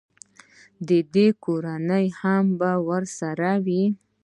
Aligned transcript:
د 0.87 0.89
ده 1.13 1.25
کورنۍ 1.43 2.05
به 2.11 2.15
هم 2.21 2.45
ورسره 2.89 3.51
وي. 3.65 3.83